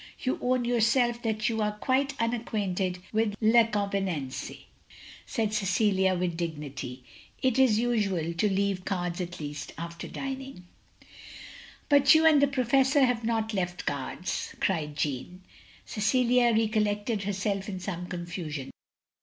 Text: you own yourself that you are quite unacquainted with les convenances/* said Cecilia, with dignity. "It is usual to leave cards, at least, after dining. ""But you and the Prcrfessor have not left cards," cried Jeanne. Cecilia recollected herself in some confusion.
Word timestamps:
you 0.17 0.39
own 0.41 0.65
yourself 0.65 1.21
that 1.21 1.47
you 1.47 1.61
are 1.61 1.73
quite 1.73 2.19
unacquainted 2.19 2.97
with 3.13 3.35
les 3.39 3.65
convenances/* 3.69 4.63
said 5.27 5.53
Cecilia, 5.53 6.15
with 6.15 6.35
dignity. 6.35 7.03
"It 7.43 7.59
is 7.59 7.77
usual 7.77 8.33
to 8.33 8.49
leave 8.49 8.83
cards, 8.83 9.21
at 9.21 9.39
least, 9.39 9.73
after 9.77 10.07
dining. 10.07 10.65
""But 11.87 12.15
you 12.15 12.25
and 12.25 12.41
the 12.41 12.47
Prcrfessor 12.47 13.05
have 13.05 13.23
not 13.23 13.53
left 13.53 13.85
cards," 13.85 14.55
cried 14.59 14.95
Jeanne. 14.97 15.43
Cecilia 15.85 16.51
recollected 16.51 17.21
herself 17.25 17.69
in 17.69 17.79
some 17.79 18.07
confusion. 18.07 18.71